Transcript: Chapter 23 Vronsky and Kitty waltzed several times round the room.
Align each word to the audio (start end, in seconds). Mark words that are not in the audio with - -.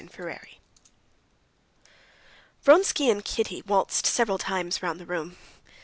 Chapter 0.03 0.23
23 0.23 0.59
Vronsky 2.63 3.07
and 3.11 3.23
Kitty 3.23 3.61
waltzed 3.67 4.07
several 4.07 4.39
times 4.39 4.81
round 4.81 4.99
the 4.99 5.05
room. 5.05 5.37